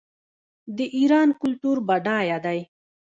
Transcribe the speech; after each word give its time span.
د 0.77 0.79
ایران 0.97 1.29
کلتور 1.41 1.77
بډایه 1.87 2.37
دی. 2.45 2.59